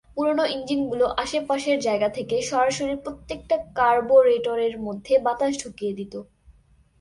পুরনো 0.15 0.43
ইঞ্জিনগুলো 0.47 1.05
আশেপাশের 1.17 1.77
জায়গা 1.79 2.09
থেকে 2.09 2.35
সরাসরি 2.41 2.95
প্রত্যেকটা 2.95 3.55
কার্বোরেটরের 3.75 4.75
মধ্যে 4.79 5.13
বাতাস 5.19 5.53
ঢুকিয়ে 5.63 5.93
দিত। 5.93 6.13